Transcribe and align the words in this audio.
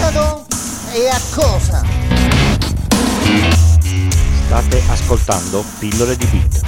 metodo 0.00 0.46
e 0.92 1.08
a 1.08 1.20
cosa? 1.34 1.82
State 4.46 4.82
ascoltando 4.88 5.64
Pillole 5.78 6.16
di 6.16 6.26
Bit. 6.26 6.60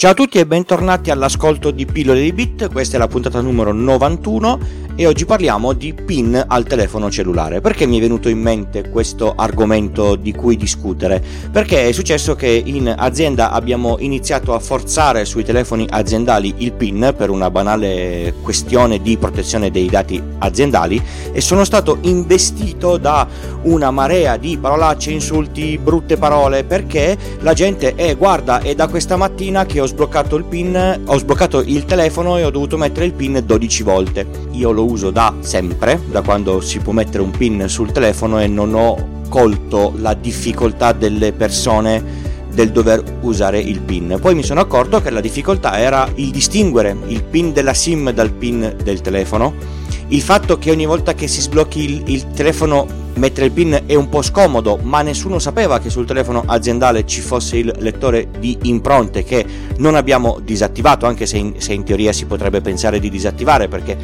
Ciao 0.00 0.12
a 0.12 0.14
tutti 0.14 0.38
e 0.38 0.46
bentornati 0.46 1.10
all'ascolto 1.10 1.70
di 1.70 1.84
Pillole 1.84 2.22
di 2.22 2.32
Bit, 2.32 2.72
questa 2.72 2.96
è 2.96 2.98
la 2.98 3.06
puntata 3.06 3.42
numero 3.42 3.70
91 3.70 4.88
e 5.00 5.06
oggi 5.06 5.24
parliamo 5.24 5.72
di 5.72 5.94
PIN 5.94 6.44
al 6.46 6.64
telefono 6.64 7.10
cellulare. 7.10 7.60
Perché 7.60 7.86
mi 7.86 7.96
è 7.98 8.00
venuto 8.00 8.28
in 8.28 8.38
mente 8.38 8.90
questo 8.90 9.34
argomento 9.34 10.14
di 10.14 10.32
cui 10.32 10.56
discutere? 10.56 11.22
Perché 11.50 11.88
è 11.88 11.92
successo 11.92 12.34
che 12.34 12.62
in 12.64 12.94
azienda 12.94 13.50
abbiamo 13.50 13.96
iniziato 13.98 14.54
a 14.54 14.58
forzare 14.58 15.24
sui 15.24 15.44
telefoni 15.44 15.86
aziendali 15.88 16.54
il 16.58 16.72
PIN 16.72 17.14
per 17.16 17.30
una 17.30 17.50
banale 17.50 18.34
questione 18.42 19.00
di 19.00 19.16
protezione 19.16 19.70
dei 19.70 19.88
dati 19.88 20.22
aziendali 20.38 21.02
e 21.32 21.40
sono 21.40 21.64
stato 21.64 21.98
investito 22.02 22.98
da 22.98 23.26
una 23.62 23.90
marea 23.90 24.36
di 24.36 24.58
parolacce, 24.58 25.10
insulti, 25.10 25.78
brutte 25.78 26.16
parole 26.16 26.64
perché 26.64 27.16
la 27.40 27.54
gente 27.54 27.94
è 27.94 28.16
guarda 28.16 28.60
è 28.60 28.74
da 28.74 28.88
questa 28.88 29.16
mattina 29.16 29.64
che 29.64 29.80
ho 29.80 29.86
sbloccato 29.90 30.36
il 30.36 30.44
PIN, 30.44 31.02
ho 31.04 31.18
sbloccato 31.18 31.60
il 31.60 31.84
telefono 31.84 32.38
e 32.38 32.44
ho 32.44 32.50
dovuto 32.50 32.76
mettere 32.76 33.06
il 33.06 33.12
PIN 33.12 33.42
12 33.44 33.82
volte. 33.82 34.26
Io 34.52 34.70
lo 34.70 34.84
uso 34.84 35.10
da 35.10 35.34
sempre, 35.40 36.00
da 36.08 36.22
quando 36.22 36.60
si 36.60 36.78
può 36.78 36.92
mettere 36.92 37.22
un 37.22 37.30
PIN 37.30 37.68
sul 37.68 37.90
telefono 37.90 38.40
e 38.40 38.46
non 38.46 38.74
ho 38.74 39.22
colto 39.28 39.92
la 39.96 40.14
difficoltà 40.14 40.92
delle 40.92 41.32
persone 41.32 42.28
del 42.52 42.70
dover 42.70 43.02
usare 43.22 43.58
il 43.58 43.80
PIN. 43.80 44.18
Poi 44.20 44.34
mi 44.34 44.44
sono 44.44 44.60
accorto 44.60 45.00
che 45.00 45.10
la 45.10 45.20
difficoltà 45.20 45.78
era 45.78 46.08
il 46.14 46.30
distinguere 46.30 46.96
il 47.08 47.24
PIN 47.24 47.52
della 47.52 47.74
SIM 47.74 48.12
dal 48.12 48.30
PIN 48.30 48.76
del 48.82 49.00
telefono, 49.00 49.54
il 50.10 50.22
fatto 50.22 50.58
che 50.58 50.70
ogni 50.70 50.86
volta 50.86 51.14
che 51.14 51.28
si 51.28 51.40
sblocchi 51.40 51.82
il, 51.82 52.02
il 52.06 52.30
telefono 52.32 52.86
mettere 53.14 53.46
il 53.46 53.52
PIN 53.52 53.82
è 53.86 53.94
un 53.94 54.08
po' 54.08 54.22
scomodo, 54.22 54.78
ma 54.82 55.02
nessuno 55.02 55.38
sapeva 55.38 55.78
che 55.78 55.90
sul 55.90 56.06
telefono 56.06 56.42
aziendale 56.46 57.06
ci 57.06 57.20
fosse 57.20 57.58
il 57.58 57.72
lettore 57.78 58.28
di 58.38 58.58
impronte 58.62 59.22
che 59.22 59.44
non 59.76 59.94
abbiamo 59.94 60.38
disattivato, 60.42 61.06
anche 61.06 61.26
se 61.26 61.36
in, 61.36 61.54
se 61.58 61.74
in 61.74 61.84
teoria 61.84 62.12
si 62.12 62.26
potrebbe 62.26 62.60
pensare 62.60 62.98
di 62.98 63.10
disattivare 63.10 63.68
perché 63.68 63.96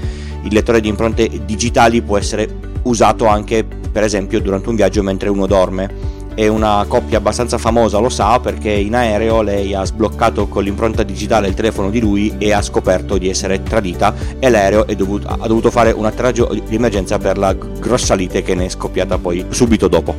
il 0.42 0.53
lettore 0.53 0.81
di 0.81 0.89
impronte 0.89 1.28
digitali 1.44 2.03
può 2.03 2.19
essere 2.19 2.75
usato 2.83 3.27
anche 3.27 3.64
per 3.64 4.05
esempio 4.05 4.41
durante 4.41 4.69
un 4.69 4.77
viaggio 4.77 5.03
mentre 5.03 5.28
uno 5.28 5.47
dorme 5.47 6.16
è 6.37 6.47
una 6.48 6.84
coppia 6.87 7.17
abbastanza 7.17 7.56
famosa, 7.56 7.98
lo 7.98 8.11
sa, 8.11 8.39
perché 8.41 8.70
in 8.70 8.95
aereo 8.95 9.41
lei 9.41 9.73
ha 9.75 9.83
sbloccato 9.84 10.48
con 10.48 10.62
l'impronta 10.62 11.03
digitale 11.03 11.48
il 11.48 11.55
telefono 11.55 11.89
di 11.89 11.98
lui 11.98 12.34
e 12.37 12.53
ha 12.53 12.61
scoperto 12.61 13.17
di 13.17 13.31
essere 13.31 13.62
tradita 13.62 14.15
e 14.39 14.51
l'aereo 14.51 14.84
dovuto, 14.95 15.28
ha 15.28 15.47
dovuto 15.47 15.70
fare 15.70 15.93
un 15.93 16.05
atterraggio 16.05 16.51
di 16.53 16.75
emergenza 16.75 17.17
per 17.17 17.39
la 17.39 17.55
grossa 17.55 18.15
lite 18.15 18.43
che 18.43 18.55
ne 18.55 18.67
è 18.67 18.69
scoppiata 18.69 19.17
poi 19.17 19.47
subito 19.48 19.89
dopo. 19.89 20.15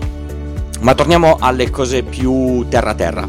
Ma 0.80 0.96
torniamo 0.96 1.38
alle 1.40 1.70
cose 1.70 2.02
più 2.02 2.66
terra-terra. 2.68 3.26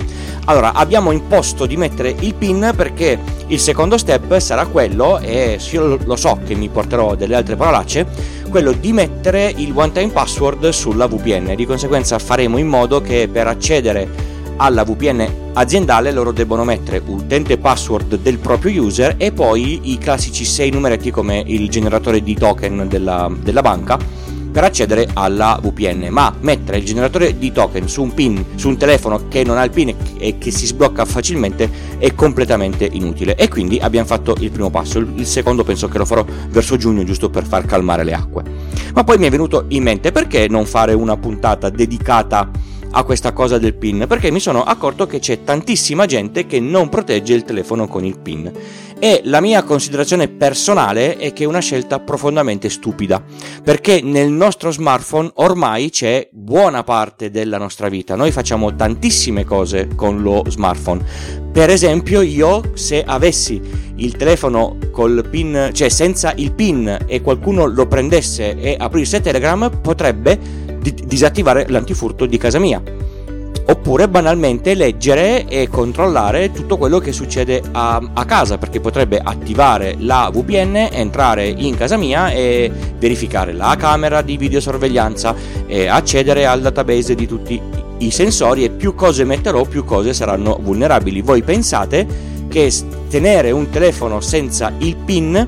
Allora, 0.49 0.73
abbiamo 0.73 1.11
imposto 1.11 1.67
di 1.67 1.77
mettere 1.77 2.17
il 2.21 2.33
PIN 2.33 2.73
perché 2.75 3.19
il 3.49 3.61
secondo 3.61 3.99
step 3.99 4.39
sarà 4.39 4.65
quello, 4.65 5.19
e 5.19 5.61
io 5.73 5.99
lo 6.03 6.17
so 6.17 6.41
che 6.43 6.55
mi 6.55 6.71
porterò 6.71 7.15
delle 7.15 7.35
altre 7.35 7.55
parolacce, 7.55 8.07
quello 8.49 8.73
di 8.73 8.95
mettere 8.95 9.53
il 9.55 9.73
one 9.75 9.93
time 9.93 10.09
password 10.09 10.71
sulla 10.71 11.07
VPN. 11.07 11.55
Di 11.55 11.67
conseguenza 11.67 12.19
faremo 12.19 12.57
in 12.57 12.67
modo 12.67 13.03
che 13.03 13.29
per 13.31 13.47
accedere 13.47 14.09
alla 14.57 14.85
VPN 14.85 15.51
aziendale 15.53 16.13
loro 16.13 16.33
debbono 16.33 16.65
mettere 16.65 17.03
utente 17.05 17.59
password 17.59 18.17
del 18.17 18.39
proprio 18.39 18.83
user 18.83 19.17
e 19.19 19.33
poi 19.33 19.93
i 19.93 19.99
classici 19.99 20.47
6 20.47 20.71
numeretti 20.71 21.11
come 21.11 21.43
il 21.45 21.69
generatore 21.69 22.23
di 22.23 22.35
token 22.35 22.89
della, 22.89 23.31
della 23.39 23.61
banca 23.61 23.99
per 24.51 24.65
accedere 24.65 25.09
alla 25.13 25.59
VPN, 25.63 26.09
ma 26.11 26.35
mettere 26.41 26.79
il 26.79 26.85
generatore 26.85 27.39
di 27.39 27.53
token 27.53 27.89
su 27.89 28.03
un 28.03 28.15
PIN, 28.15 28.45
su 28.55 28.69
un 28.69 28.77
telefono 28.77 29.29
che 29.29 29.45
non 29.45 29.59
ha 29.59 29.65
il 29.65 29.71
PIN 29.71 29.95
e 30.19 30.39
che 30.39 30.51
si 30.51 30.67
sblocca 30.67 31.05
facilmente 31.05 31.71
è 31.99 32.15
completamente 32.15 32.89
inutile. 32.91 33.37
E 33.37 33.49
quindi 33.49 33.79
abbiamo 33.79 34.07
fatto 34.07 34.35
il 34.41 34.51
primo 34.51 34.71
passo. 34.71 34.99
Il 34.99 35.27
secondo 35.27 35.65
penso 35.65 35.89
che 35.89 35.99
lo 35.99 36.05
farò 36.05 36.25
verso 36.49 36.77
giugno, 36.77 37.05
giusto 37.05 37.31
per 37.31 37.45
far 37.45 37.65
calmare 37.65 38.05
le 38.05 38.13
acque. 38.13 38.43
Ma 38.95 39.05
poi 39.05 39.19
mi 39.19 39.27
è 39.27 39.31
venuto 39.31 39.67
in 39.69 39.83
mente 39.83 40.13
perché 40.13 40.49
non 40.49 40.67
fare 40.67 40.93
una 40.93 41.17
puntata 41.17 41.71
dedicata 41.71 42.51
a 42.91 43.03
questa 43.05 43.33
cosa 43.33 43.59
del 43.59 43.75
PIN? 43.75 44.07
Perché 44.09 44.31
mi 44.31 44.41
sono 44.41 44.63
accorto 44.63 45.07
che 45.07 45.19
c'è 45.19 45.45
tantissima 45.45 46.07
gente 46.07 46.47
che 46.47 46.59
non 46.59 46.89
protegge 46.89 47.35
il 47.35 47.45
telefono 47.45 47.87
con 47.87 48.05
il 48.05 48.19
PIN 48.19 48.51
e 49.01 49.21
la 49.25 49.41
mia 49.41 49.63
considerazione 49.63 50.29
personale 50.29 51.17
è 51.17 51.33
che 51.33 51.45
è 51.45 51.47
una 51.47 51.61
scelta 51.61 52.01
profondamente 52.01 52.69
stupida, 52.69 53.23
perché 53.63 54.01
nel 54.03 54.31
nostro 54.31 54.71
smartphone 54.71 55.31
ormai 55.35 55.91
c'è 55.91 56.29
buona 56.33 56.83
parte 56.83 57.31
della 57.31 57.59
nostra 57.59 57.89
vita, 57.89 58.17
noi 58.17 58.33
facciamo 58.33 58.75
tantissime 58.75 59.45
cose 59.45 59.89
con 59.95 60.21
lo 60.23 60.45
smartphone. 60.49 61.05
Per 61.53 61.71
esempio 61.71 62.21
io 62.21 62.73
se 62.75 63.03
avessi 63.05 63.61
il 63.97 64.17
telefono 64.17 64.77
col 64.91 65.27
pin, 65.29 65.71
cioè 65.73 65.89
senza 65.89 66.33
il 66.37 66.53
pin 66.53 67.05
e 67.07 67.21
qualcuno 67.21 67.67
lo 67.67 67.87
prendesse 67.87 68.57
e 68.59 68.77
aprisse 68.79 69.21
Telegram, 69.21 69.81
potrebbe 69.81 70.39
disattivare 70.79 71.67
l'antifurto 71.69 72.27
di 72.27 72.39
casa 72.39 72.59
mia 72.59 72.83
oppure 73.71 74.09
banalmente 74.09 74.75
leggere 74.75 75.47
e 75.47 75.69
controllare 75.69 76.53
tutto 76.53 76.79
quello 76.79 76.99
che 76.99 77.13
succede 77.13 77.63
a, 77.73 78.01
a, 78.15 78.25
casa 78.25 78.57
perché 78.57 78.81
potrebbe 78.81 79.21
attivare 79.23 79.95
la 79.99 80.31
VPN, 80.33 80.89
entrare 80.91 81.47
in 81.49 81.77
casa 81.77 81.99
mia 81.99 82.31
e 82.31 82.71
verificare 82.99 83.53
la 83.53 83.77
camera 83.79 84.23
di 84.23 84.39
videosorveglianza 84.39 85.35
accedere 85.89 86.47
al 86.47 86.63
database 86.63 87.15
di 87.15 87.27
tutti 87.27 87.61
i 87.99 88.11
sensori 88.11 88.65
e 88.65 88.71
più 88.71 88.95
cose 88.95 89.25
metterò 89.25 89.65
più 89.65 89.85
cose 89.85 90.15
saranno 90.15 90.59
vulnerabili. 90.61 91.21
Voi 91.21 91.43
pensate 91.43 92.07
che 92.49 92.73
tenere 93.11 93.51
un 93.51 93.69
telefono 93.69 94.21
senza 94.21 94.73
il 94.79 94.97
PIN 94.97 95.47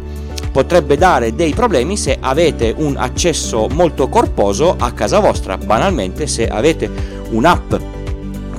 potrebbe 0.53 0.97
dare 0.97 1.35
dei 1.35 1.55
problemi 1.55 1.97
se 1.97 2.19
avete 2.21 2.75
un 2.77 2.97
accesso 2.97 3.69
molto 3.69 4.09
corposo 4.09 4.75
a 4.79 4.93
casa 4.93 5.21
vostra. 5.21 5.57
Banalmente 5.57 6.27
se 6.27 6.47
avete 6.49 6.91
un'app 7.31 7.73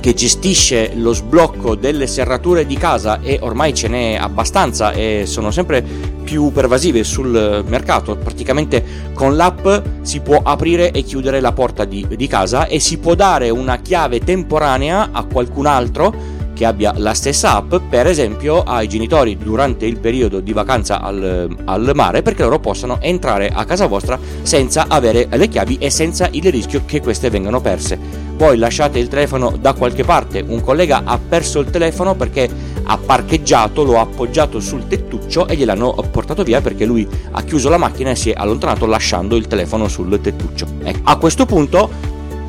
che 0.02 0.14
gestisce 0.14 0.94
lo 0.96 1.12
sblocco 1.12 1.76
delle 1.76 2.08
serrature 2.08 2.66
di 2.66 2.76
casa 2.76 3.20
e 3.22 3.38
ormai 3.40 3.72
ce 3.72 3.86
n'è 3.86 4.16
abbastanza 4.16 4.90
e 4.90 5.22
sono 5.26 5.52
sempre 5.52 5.80
più 6.24 6.50
pervasive 6.50 7.04
sul 7.04 7.64
mercato. 7.68 8.16
Praticamente 8.16 8.84
con 9.14 9.36
l'app 9.36 9.64
si 10.00 10.18
può 10.18 10.40
aprire 10.42 10.90
e 10.90 11.04
chiudere 11.04 11.38
la 11.38 11.52
porta 11.52 11.84
di, 11.84 12.04
di 12.16 12.26
casa 12.26 12.66
e 12.66 12.80
si 12.80 12.98
può 12.98 13.14
dare 13.14 13.48
una 13.50 13.78
chiave 13.78 14.18
temporanea 14.18 15.10
a 15.12 15.22
qualcun 15.22 15.66
altro 15.66 16.31
che 16.54 16.64
abbia 16.64 16.92
la 16.96 17.14
stessa 17.14 17.56
app, 17.56 17.74
per 17.88 18.06
esempio 18.06 18.62
ai 18.62 18.88
genitori 18.88 19.36
durante 19.36 19.86
il 19.86 19.98
periodo 19.98 20.40
di 20.40 20.52
vacanza 20.52 21.00
al, 21.00 21.56
al, 21.64 21.90
mare, 21.94 22.22
perché 22.22 22.42
loro 22.42 22.58
possano 22.58 22.98
entrare 23.00 23.48
a 23.48 23.64
casa 23.64 23.86
vostra 23.86 24.18
senza 24.42 24.86
avere 24.88 25.28
le 25.30 25.48
chiavi 25.48 25.78
e 25.78 25.90
senza 25.90 26.28
il 26.30 26.50
rischio 26.50 26.82
che 26.86 27.00
queste 27.00 27.30
vengano 27.30 27.60
perse 27.60 28.22
voi 28.42 28.56
lasciate 28.56 28.98
il 28.98 29.06
telefono 29.06 29.56
da 29.56 29.72
qualche 29.72 30.02
parte, 30.02 30.44
un 30.44 30.60
collega 30.60 31.02
ha 31.04 31.16
perso 31.16 31.60
il 31.60 31.70
telefono 31.70 32.16
perché 32.16 32.50
ha 32.82 32.98
parcheggiato, 32.98 33.84
lo 33.84 33.98
ha 33.98 34.00
appoggiato 34.00 34.58
sul 34.58 34.88
tettuccio 34.88 35.46
e 35.46 35.54
gliel'hanno 35.54 35.92
portato 36.10 36.42
via 36.42 36.60
perché 36.60 36.84
lui 36.84 37.06
ha 37.30 37.42
chiuso 37.42 37.68
la 37.68 37.76
macchina 37.76 38.10
e 38.10 38.16
si 38.16 38.30
è 38.30 38.34
allontanato 38.36 38.86
lasciando 38.86 39.36
il 39.36 39.46
telefono 39.46 39.86
sul 39.86 40.20
tettuccio. 40.20 40.66
Ecco. 40.82 41.00
A 41.04 41.16
questo 41.18 41.46
punto 41.46 41.88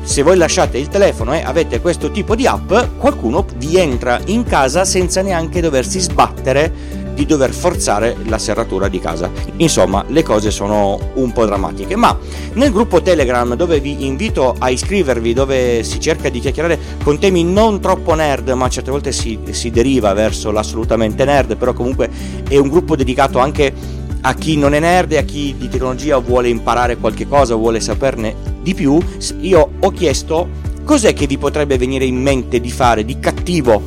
se 0.04 0.22
voi 0.22 0.36
lasciate 0.36 0.78
il 0.78 0.88
telefono 0.88 1.34
e 1.34 1.42
avete 1.42 1.80
questo 1.80 2.10
tipo 2.10 2.36
di 2.36 2.46
app, 2.46 2.72
qualcuno 2.98 3.44
vi 3.56 3.78
entra 3.78 4.20
in 4.26 4.44
casa 4.44 4.84
senza 4.84 5.22
neanche 5.22 5.60
doversi 5.60 5.98
sbattere 5.98 7.02
di 7.14 7.26
dover 7.26 7.52
forzare 7.52 8.16
la 8.26 8.38
serratura 8.38 8.88
di 8.88 8.98
casa. 9.00 9.30
Insomma, 9.56 10.04
le 10.08 10.22
cose 10.22 10.50
sono 10.50 10.98
un 11.14 11.32
po' 11.32 11.46
drammatiche, 11.46 11.96
ma 11.96 12.16
nel 12.54 12.70
gruppo 12.70 13.00
Telegram 13.00 13.54
dove 13.54 13.80
vi 13.80 14.04
invito 14.04 14.54
a 14.58 14.68
iscrivervi, 14.68 15.32
dove 15.32 15.82
si 15.84 15.98
cerca 16.00 16.28
di 16.28 16.40
chiacchierare 16.40 16.78
con 17.02 17.18
temi 17.18 17.44
non 17.44 17.80
troppo 17.80 18.14
nerd, 18.14 18.50
ma 18.50 18.68
certe 18.68 18.90
volte 18.90 19.12
si, 19.12 19.38
si 19.50 19.70
deriva 19.70 20.12
verso 20.12 20.50
l'assolutamente 20.50 21.24
nerd, 21.24 21.56
però 21.56 21.72
comunque 21.72 22.10
è 22.46 22.58
un 22.58 22.68
gruppo 22.68 22.96
dedicato 22.96 23.38
anche 23.38 24.02
a 24.26 24.34
chi 24.34 24.56
non 24.56 24.74
è 24.74 24.80
nerd 24.80 25.12
e 25.12 25.18
a 25.18 25.22
chi 25.22 25.54
di 25.58 25.68
tecnologia 25.68 26.16
vuole 26.18 26.48
imparare 26.48 26.96
qualche 26.96 27.28
cosa, 27.28 27.54
vuole 27.54 27.80
saperne 27.80 28.34
di 28.62 28.74
più, 28.74 28.98
io 29.40 29.70
ho 29.78 29.90
chiesto 29.90 30.48
cos'è 30.82 31.12
che 31.12 31.26
vi 31.26 31.36
potrebbe 31.36 31.76
venire 31.76 32.06
in 32.06 32.20
mente 32.20 32.58
di 32.58 32.70
fare 32.70 33.04
di 33.04 33.18
cattivo 33.18 33.82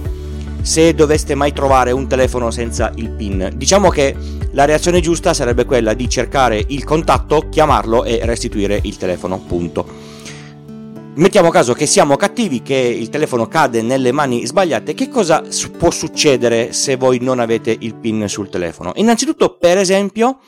se 0.61 0.93
doveste 0.93 1.33
mai 1.33 1.53
trovare 1.53 1.91
un 1.91 2.07
telefono 2.07 2.51
senza 2.51 2.91
il 2.95 3.09
PIN. 3.09 3.51
Diciamo 3.55 3.89
che 3.89 4.15
la 4.51 4.65
reazione 4.65 4.99
giusta 4.99 5.33
sarebbe 5.33 5.65
quella 5.65 5.93
di 5.93 6.07
cercare 6.07 6.63
il 6.67 6.83
contatto, 6.83 7.47
chiamarlo 7.49 8.03
e 8.03 8.19
restituire 8.23 8.79
il 8.83 8.97
telefono, 8.97 9.39
punto. 9.39 10.06
Mettiamo 11.17 11.49
caso 11.49 11.73
che 11.73 11.85
siamo 11.85 12.15
cattivi, 12.15 12.61
che 12.61 12.75
il 12.75 13.09
telefono 13.09 13.47
cade 13.47 13.81
nelle 13.81 14.11
mani 14.11 14.45
sbagliate, 14.45 14.93
che 14.93 15.09
cosa 15.09 15.43
può 15.77 15.91
succedere 15.91 16.73
se 16.73 16.95
voi 16.95 17.19
non 17.19 17.39
avete 17.39 17.75
il 17.77 17.95
PIN 17.95 18.27
sul 18.27 18.49
telefono? 18.49 18.93
Innanzitutto, 18.95 19.57
per 19.57 19.77
esempio, 19.77 20.39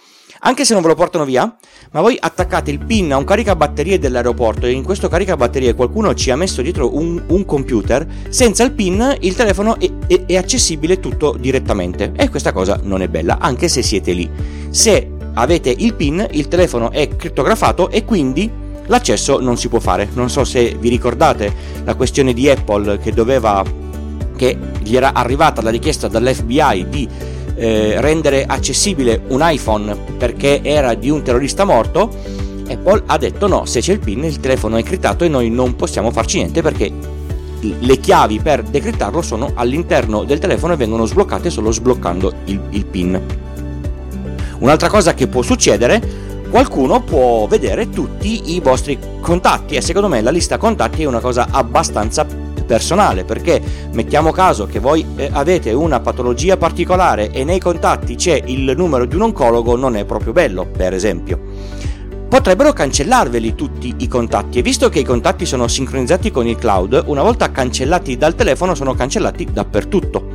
anche 0.42 0.66
se 0.66 0.74
non 0.74 0.82
ve 0.82 0.90
lo 0.90 0.96
portano 0.96 1.26
via, 1.26 1.54
ma 1.92 2.02
voi 2.02 2.18
attaccate 2.20 2.72
il 2.72 2.86
pin 2.86 3.12
a 3.12 3.18
un 3.18 3.26
caricabatterie 3.26 4.00
dell'aeroporto 4.00 4.68
e 4.68 4.72
in 4.72 4.84
questo 4.84 5.10
caricabatterie 5.10 5.74
qualcuno 5.74 6.14
ci 6.14 6.32
ha 6.32 6.36
messo 6.36 6.62
dietro 6.62 6.96
un, 6.96 7.22
un 7.28 7.46
computer, 7.46 8.08
senza 8.30 8.64
il 8.64 8.72
pin 8.72 9.18
il 9.20 9.36
telefono 9.36 9.78
è, 9.80 9.90
è, 10.08 10.26
è 10.26 10.38
accessibile 10.38 11.00
tutto 11.00 11.36
direttamente 11.38 12.14
e 12.16 12.30
questa 12.30 12.54
cosa 12.54 12.80
non 12.84 13.02
è 13.02 13.08
bella, 13.08 13.38
anche 13.40 13.68
se 13.68 13.82
siete 13.82 14.14
lì. 14.14 14.30
Se 14.70 15.12
avete 15.34 15.74
il 15.76 15.94
pin, 15.96 16.26
il 16.32 16.48
telefono 16.48 16.92
è 16.92 17.08
crittografato 17.16 17.90
e 17.90 18.06
quindi 18.06 18.68
l'accesso 18.90 19.40
non 19.40 19.58
si 19.58 19.70
può 19.70 19.80
fare. 19.80 20.10
Non 20.14 20.30
so 20.30 20.44
se 20.44 20.76
vi 20.78 20.90
ricordate 20.90 21.52
la 21.84 21.96
questione 21.96 22.34
di 22.34 22.50
Apple 22.50 23.00
che 23.00 23.14
doveva 23.14 23.64
che 24.36 24.58
gli 24.82 24.96
era 24.96 25.14
arrivata 25.14 25.62
la 25.62 25.70
richiesta 25.70 26.08
dall'FBI 26.08 26.88
di 26.90 27.08
eh, 27.56 28.00
rendere 28.00 28.46
accessibile 28.46 29.24
un 29.28 29.40
iPhone 29.44 29.94
perché 30.18 30.62
era 30.64 30.94
di 30.94 31.10
un 31.10 31.22
terrorista 31.24 31.66
morto, 31.66 32.10
Apple 32.70 33.04
ha 33.08 33.18
detto 33.18 33.48
no, 33.48 33.66
se 33.66 33.82
c'è 33.82 33.92
il 33.92 34.00
PIN 34.00 34.24
il 34.24 34.40
telefono 34.40 34.78
è 34.78 34.84
criptato 34.84 35.26
e 35.26 35.28
noi 35.28 35.50
non 35.50 35.76
possiamo 35.76 36.10
farci 36.12 36.38
niente 36.38 36.62
perché 36.62 36.90
le 37.62 37.98
chiavi 37.98 38.40
per 38.40 38.64
decriptarlo 38.64 39.22
sono 39.22 39.52
all'interno 39.56 40.24
del 40.24 40.40
telefono 40.40 40.74
e 40.74 40.78
vengono 40.78 41.06
sbloccate 41.06 41.50
solo 41.50 41.72
sbloccando 41.72 42.34
il, 42.46 42.62
il 42.70 42.86
PIN. 42.86 43.22
Un'altra 44.60 44.90
cosa 44.90 45.14
che 45.14 45.28
può 45.28 45.42
succedere, 45.42 46.02
qualcuno 46.50 47.02
può 47.02 47.46
vedere 47.48 47.90
tutti 47.90 48.56
i 48.56 48.60
vostri 48.60 48.98
contatti 49.22 49.76
e 49.76 49.82
secondo 49.82 50.08
me 50.08 50.22
la 50.22 50.32
lista 50.32 50.58
contatti 50.58 51.04
è 51.04 51.06
una 51.06 51.20
cosa 51.20 51.48
abbastanza 51.52 52.26
personale, 52.70 53.24
perché 53.24 53.62
mettiamo 53.94 54.32
caso 54.32 54.68
che 54.68 54.80
voi 54.80 55.04
eh, 55.16 55.30
avete 55.32 55.74
una 55.74 56.00
patologia 56.00 56.58
particolare 56.58 57.32
e 57.32 57.44
nei 57.44 57.60
contatti 57.60 58.16
c'è 58.16 58.42
il 58.46 58.74
numero 58.76 59.06
di 59.06 59.16
un 59.16 59.24
oncologo, 59.24 59.76
non 59.76 59.96
è 59.96 60.06
proprio 60.06 60.34
bello, 60.34 60.66
per 60.66 60.94
esempio. 60.94 61.40
Potrebbero 62.30 62.74
cancellarveli 62.74 63.56
tutti 63.56 63.96
i 63.98 64.08
contatti 64.08 64.60
e 64.60 64.62
visto 64.62 64.88
che 64.90 65.00
i 65.00 65.04
contatti 65.04 65.48
sono 65.48 65.68
sincronizzati 65.68 66.30
con 66.30 66.46
il 66.46 66.58
cloud, 66.58 67.06
una 67.08 67.24
volta 67.24 67.50
cancellati 67.50 68.18
dal 68.18 68.36
telefono 68.36 68.76
sono 68.76 68.94
cancellati 68.94 69.48
dappertutto. 69.52 70.29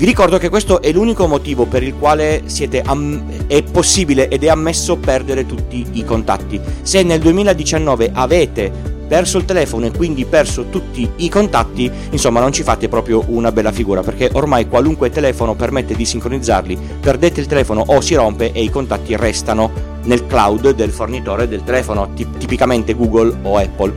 Vi 0.00 0.06
ricordo 0.06 0.38
che 0.38 0.48
questo 0.48 0.80
è 0.80 0.90
l'unico 0.92 1.26
motivo 1.26 1.66
per 1.66 1.82
il 1.82 1.94
quale 1.94 2.42
am- 2.84 3.22
è 3.46 3.62
possibile 3.62 4.28
ed 4.28 4.42
è 4.42 4.48
ammesso 4.48 4.96
perdere 4.96 5.44
tutti 5.44 5.84
i 5.92 6.04
contatti. 6.06 6.58
Se 6.80 7.02
nel 7.02 7.20
2019 7.20 8.10
avete 8.14 8.72
perso 9.06 9.36
il 9.36 9.44
telefono 9.44 9.84
e 9.84 9.90
quindi 9.90 10.24
perso 10.24 10.70
tutti 10.70 11.06
i 11.16 11.28
contatti, 11.28 11.90
insomma 12.12 12.40
non 12.40 12.50
ci 12.50 12.62
fate 12.62 12.88
proprio 12.88 13.24
una 13.26 13.52
bella 13.52 13.72
figura 13.72 14.00
perché 14.00 14.30
ormai 14.32 14.68
qualunque 14.68 15.10
telefono 15.10 15.54
permette 15.54 15.94
di 15.94 16.06
sincronizzarli, 16.06 16.78
perdete 16.98 17.40
il 17.40 17.46
telefono 17.46 17.84
o 17.86 18.00
si 18.00 18.14
rompe 18.14 18.52
e 18.52 18.62
i 18.62 18.70
contatti 18.70 19.14
restano 19.16 19.70
nel 20.04 20.26
cloud 20.26 20.70
del 20.70 20.92
fornitore 20.92 21.46
del 21.46 21.62
telefono, 21.62 22.14
tipicamente 22.14 22.94
Google 22.94 23.36
o 23.42 23.58
Apple. 23.58 23.92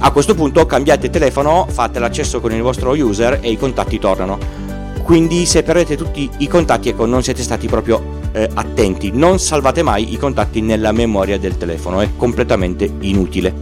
A 0.00 0.10
questo 0.10 0.34
punto 0.34 0.66
cambiate 0.66 1.10
telefono, 1.10 1.64
fate 1.70 2.00
l'accesso 2.00 2.40
con 2.40 2.52
il 2.52 2.62
vostro 2.62 2.90
user 2.90 3.38
e 3.40 3.52
i 3.52 3.56
contatti 3.56 4.00
tornano. 4.00 4.67
Quindi 5.08 5.46
se 5.46 5.62
perdete 5.62 5.96
tutti 5.96 6.28
i 6.36 6.48
contatti, 6.48 6.90
ecco, 6.90 7.06
non 7.06 7.22
siete 7.22 7.42
stati 7.42 7.66
proprio 7.66 8.20
eh, 8.32 8.46
attenti. 8.52 9.10
Non 9.10 9.38
salvate 9.38 9.82
mai 9.82 10.12
i 10.12 10.18
contatti 10.18 10.60
nella 10.60 10.92
memoria 10.92 11.38
del 11.38 11.56
telefono, 11.56 12.02
è 12.02 12.10
completamente 12.14 12.92
inutile. 13.00 13.54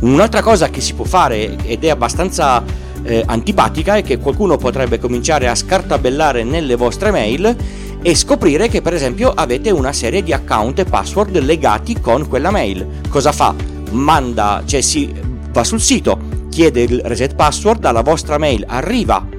Un'altra 0.00 0.42
cosa 0.42 0.68
che 0.68 0.80
si 0.80 0.94
può 0.94 1.04
fare 1.04 1.56
ed 1.62 1.84
è 1.84 1.90
abbastanza 1.90 2.60
eh, 3.04 3.22
antipatica 3.24 3.94
è 3.94 4.02
che 4.02 4.18
qualcuno 4.18 4.56
potrebbe 4.56 4.98
cominciare 4.98 5.46
a 5.46 5.54
scartabellare 5.54 6.42
nelle 6.42 6.74
vostre 6.74 7.12
mail 7.12 7.56
e 8.02 8.14
scoprire 8.16 8.66
che 8.66 8.82
per 8.82 8.94
esempio 8.94 9.30
avete 9.32 9.70
una 9.70 9.92
serie 9.92 10.24
di 10.24 10.32
account 10.32 10.80
e 10.80 10.86
password 10.86 11.38
legati 11.38 12.00
con 12.00 12.26
quella 12.26 12.50
mail. 12.50 12.84
Cosa 13.08 13.30
fa? 13.30 13.54
Manda, 13.92 14.64
cioè 14.66 14.80
si 14.80 15.14
va 15.52 15.62
sul 15.62 15.80
sito, 15.80 16.18
chiede 16.50 16.82
il 16.82 17.00
reset 17.04 17.36
password 17.36 17.84
alla 17.84 18.02
vostra 18.02 18.38
mail, 18.38 18.64
arriva 18.66 19.34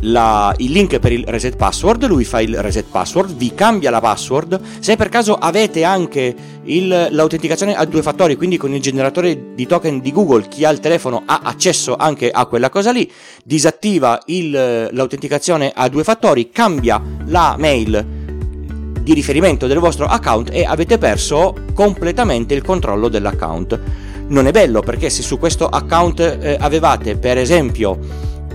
la, 0.00 0.54
il 0.58 0.70
link 0.70 0.98
per 0.98 1.12
il 1.12 1.24
reset 1.26 1.56
password, 1.56 2.06
lui 2.06 2.24
fa 2.24 2.40
il 2.40 2.60
reset 2.60 2.86
password, 2.90 3.34
vi 3.34 3.54
cambia 3.54 3.90
la 3.90 4.00
password, 4.00 4.60
se 4.78 4.96
per 4.96 5.08
caso 5.08 5.34
avete 5.34 5.84
anche 5.84 6.34
il, 6.64 7.08
l'autenticazione 7.10 7.74
a 7.74 7.84
due 7.84 8.02
fattori, 8.02 8.36
quindi 8.36 8.56
con 8.56 8.72
il 8.74 8.80
generatore 8.80 9.54
di 9.54 9.66
token 9.66 10.00
di 10.00 10.12
Google, 10.12 10.48
chi 10.48 10.64
ha 10.64 10.70
il 10.70 10.80
telefono 10.80 11.22
ha 11.26 11.40
accesso 11.42 11.96
anche 11.96 12.30
a 12.30 12.46
quella 12.46 12.70
cosa 12.70 12.92
lì, 12.92 13.10
disattiva 13.44 14.20
il, 14.26 14.88
l'autenticazione 14.92 15.72
a 15.74 15.88
due 15.88 16.04
fattori, 16.04 16.50
cambia 16.50 17.02
la 17.26 17.56
mail 17.58 18.26
di 19.02 19.14
riferimento 19.14 19.66
del 19.66 19.78
vostro 19.78 20.04
account 20.06 20.50
e 20.52 20.64
avete 20.64 20.98
perso 20.98 21.54
completamente 21.72 22.54
il 22.54 22.62
controllo 22.62 23.08
dell'account. 23.08 23.80
Non 24.28 24.46
è 24.46 24.50
bello 24.50 24.80
perché 24.80 25.08
se 25.08 25.22
su 25.22 25.38
questo 25.38 25.66
account 25.66 26.20
eh, 26.20 26.58
avevate 26.60 27.16
per 27.16 27.38
esempio 27.38 27.98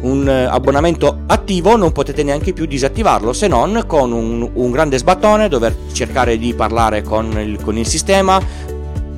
un 0.04 0.28
eh, 0.28 0.46
abbonamento 0.46 1.24
attivo 1.28 1.76
non 1.76 1.92
potete 1.92 2.24
neanche 2.24 2.54
più 2.54 2.66
disattivarlo 2.66 3.34
se 3.34 3.48
non 3.48 3.84
con 3.88 4.12
un, 4.12 4.50
un 4.54 4.72
grande 4.72 4.98
sbattone 4.98 5.48
dover 5.50 5.76
cercare 5.92 6.38
di 6.38 6.54
parlare 6.54 7.02
con 7.02 7.40
il, 7.40 7.62
con 7.62 7.78
il, 7.78 7.88
sistema. 7.88 8.42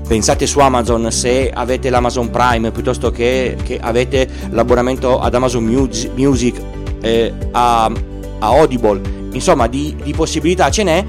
Pensate 0.07 0.45
su 0.45 0.59
Amazon 0.59 1.11
se 1.11 1.49
avete 1.51 1.89
l'Amazon 1.89 2.29
Prime 2.29 2.71
piuttosto 2.71 3.09
che, 3.09 3.57
che 3.63 3.79
avete 3.81 4.27
l'abbonamento 4.51 5.19
ad 5.19 5.33
Amazon 5.33 5.63
Music 5.63 6.61
eh, 7.01 7.33
a, 7.51 7.85
a, 7.85 7.91
Audible. 8.39 9.01
Insomma 9.31 9.67
di, 9.67 9.95
di 10.03 10.13
possibilità 10.13 10.69
ce 10.69 10.83
n'è 10.83 11.05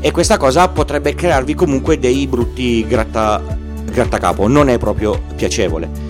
e 0.00 0.10
questa 0.10 0.36
cosa 0.36 0.68
potrebbe 0.68 1.14
crearvi 1.14 1.54
comunque 1.54 1.98
dei 2.00 2.26
brutti 2.26 2.84
gratta, 2.86 3.40
grattacapo. 3.84 4.48
Non 4.48 4.68
è 4.68 4.78
proprio 4.78 5.22
piacevole 5.36 6.09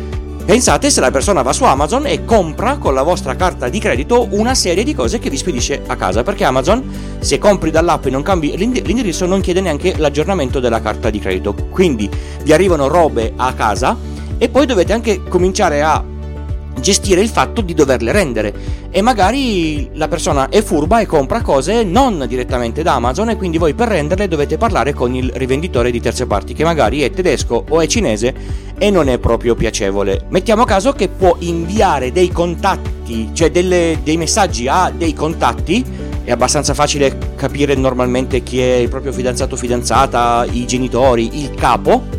Pensate 0.50 0.91
se 0.91 1.00
la 1.00 1.12
persona 1.12 1.43
va 1.43 1.52
su 1.52 1.62
Amazon 1.62 2.06
e 2.06 2.25
compra 2.25 2.76
con 2.76 2.93
la 2.93 3.05
vostra 3.05 3.37
carta 3.37 3.69
di 3.69 3.79
credito 3.79 4.26
una 4.31 4.52
serie 4.56 4.82
di 4.82 4.97
cose 4.97 5.20
che 5.20 5.31
vi 5.31 5.37
spedisce 5.37 5.81
a 5.87 5.94
casa, 5.94 6.25
perché 6.25 6.43
Amazon 6.43 6.82
se 7.20 7.38
compri 7.38 7.70
dall'app 7.70 8.06
e 8.06 8.11
non 8.11 8.23
cambi 8.23 8.56
l'indirizzo 8.56 9.26
non 9.26 9.43
chiede 9.43 9.61
neanche 9.61 9.94
l'aggiornamento 9.97 10.58
della 10.58 10.81
carta 10.81 11.08
di 11.08 11.20
credito. 11.20 11.55
Quindi 11.55 12.11
vi 12.43 12.52
arrivano 12.52 12.88
robe 12.88 13.32
a 13.37 13.52
casa 13.52 13.97
e 14.38 14.49
poi 14.49 14.67
dovete 14.67 14.93
anche 14.93 15.23
cominciare 15.23 15.82
a 15.82 16.02
gestire 16.81 17.20
il 17.20 17.29
fatto 17.29 17.61
di 17.61 17.75
doverle 17.75 18.11
rendere 18.11 18.55
e 18.91 19.03
magari 19.03 19.91
la 19.94 20.08
persona 20.08 20.49
è 20.49 20.62
furba 20.62 21.00
e 21.00 21.06
compra 21.06 21.43
cose 21.43 21.85
non 21.85 22.25
direttamente 22.26 22.82
da 22.82 22.94
Amazon 22.94 23.31
e 23.31 23.37
quindi 23.37 23.58
voi 23.58 23.75
per 23.75 23.88
renderle 23.88 24.26
dovete 24.26 24.56
parlare 24.56 24.94
con 24.94 25.15
il 25.15 25.31
rivenditore 25.34 25.91
di 25.91 26.01
terze 26.01 26.27
parti 26.27 26.55
che 26.55 26.65
magari 26.65 27.03
è 27.03 27.10
tedesco 27.10 27.65
o 27.69 27.81
è 27.81 27.86
cinese 27.86 28.34
e 28.82 28.91
non 28.91 29.10
è 29.10 29.19
proprio 29.19 29.55
piacevole. 29.55 30.25
Mettiamo 30.31 30.65
caso 30.65 30.94
che 30.94 31.08
può 31.08 31.37
inviare 31.41 32.13
dei 32.13 32.31
contatti, 32.31 33.29
cioè 33.34 33.51
delle, 33.51 33.99
dei 34.03 34.17
messaggi 34.17 34.69
a 34.69 34.91
dei 34.91 35.13
contatti 35.13 35.84
è 36.25 36.31
abbastanza 36.31 36.72
facile 36.72 37.34
capire 37.37 37.75
normalmente 37.75 38.43
chi 38.43 38.58
è 38.58 38.77
il 38.77 38.89
proprio 38.89 39.13
fidanzato 39.13 39.55
o 39.55 39.58
fidanzata, 39.58 40.46
i 40.51 40.65
genitori, 40.65 41.43
il 41.43 41.55
capo 41.55 42.19